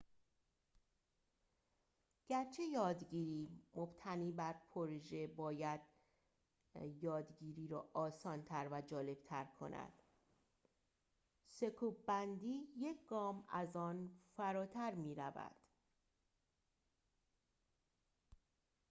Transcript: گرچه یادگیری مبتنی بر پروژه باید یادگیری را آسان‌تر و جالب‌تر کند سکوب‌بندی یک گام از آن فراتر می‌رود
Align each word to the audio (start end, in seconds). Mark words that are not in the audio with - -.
گرچه 2.27 2.63
یادگیری 2.63 3.49
مبتنی 3.75 4.31
بر 4.31 4.55
پروژه 4.71 5.27
باید 5.27 5.81
یادگیری 7.01 7.67
را 7.67 7.89
آسان‌تر 7.93 8.67
و 8.71 8.81
جالب‌تر 8.81 9.45
کند 9.59 9.93
سکوب‌بندی 11.47 12.67
یک 12.77 13.05
گام 13.07 13.45
از 13.49 13.75
آن 13.75 14.11
فراتر 14.37 14.95
می‌رود 14.95 15.55